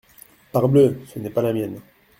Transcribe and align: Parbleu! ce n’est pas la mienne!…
Parbleu! 0.51 0.99
ce 1.05 1.19
n’est 1.19 1.29
pas 1.29 1.43
la 1.43 1.53
mienne!… 1.53 1.79